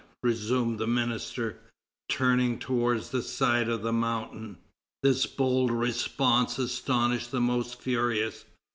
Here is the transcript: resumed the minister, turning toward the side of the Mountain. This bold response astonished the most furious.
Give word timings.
resumed 0.23 0.79
the 0.79 0.87
minister, 0.87 1.59
turning 2.09 2.57
toward 2.57 2.99
the 3.01 3.21
side 3.21 3.69
of 3.69 3.83
the 3.83 3.93
Mountain. 3.93 4.57
This 5.03 5.27
bold 5.27 5.69
response 5.71 6.57
astonished 6.57 7.29
the 7.29 7.39
most 7.39 7.79
furious. 7.79 8.43